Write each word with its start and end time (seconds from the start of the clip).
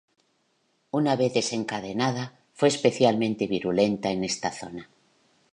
Una 0.91 1.15
vez 1.15 1.35
desencadenada, 1.35 2.33
fue 2.55 2.69
especialmente 2.69 3.45
virulenta 3.45 4.09
en 4.09 4.23
esta 4.23 4.49
zona. 4.51 4.89